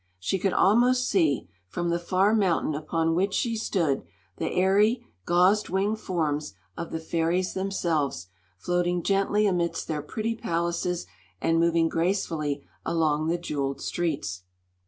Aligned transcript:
She 0.19 0.39
could 0.39 0.53
almost 0.53 1.07
see, 1.07 1.47
from 1.67 1.89
the 1.91 1.99
far 1.99 2.33
mountain 2.33 2.73
upon 2.73 3.13
which 3.13 3.35
she 3.35 3.55
stood, 3.55 4.01
the 4.37 4.51
airy, 4.51 5.05
gauze 5.27 5.69
winged 5.69 5.99
forms 5.99 6.55
of 6.75 6.89
the 6.91 6.99
fairies 6.99 7.53
themselves, 7.53 8.25
floating 8.57 9.03
gently 9.03 9.45
amidst 9.45 9.87
their 9.87 10.01
pretty 10.01 10.35
palaces 10.35 11.05
and 11.39 11.59
moving 11.59 11.87
gracefully 11.87 12.65
along 12.83 13.27
the 13.27 13.37
jeweled 13.37 13.79
streets. 13.79 14.41